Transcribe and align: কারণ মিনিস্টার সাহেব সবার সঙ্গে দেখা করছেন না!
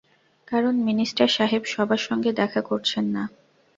কারণ 0.47 0.73
মিনিস্টার 0.87 1.29
সাহেব 1.29 1.63
সবার 1.65 2.01
সঙ্গে 2.07 2.31
দেখা 2.41 2.61
করছেন 2.69 3.05
না! 3.15 3.23